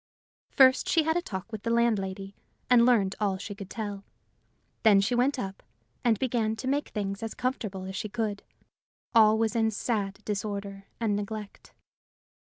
[0.49, 2.33] First she had a talk with the landlady,
[2.71, 4.03] and learned all she could tell.
[4.81, 5.61] Then she went up,
[6.03, 8.41] and began to make things as comfortable as she could:
[9.13, 11.75] all was in sad disorder and neglect.